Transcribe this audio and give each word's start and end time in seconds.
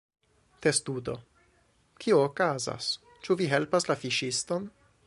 Testudo: 0.65 1.13
"Kio 2.05 2.17
okazas? 2.29 2.89
Ĉu 3.27 3.39
vi 3.43 3.53
helpas 3.55 3.91
la 3.93 4.03
fiŝiston?" 4.07 4.69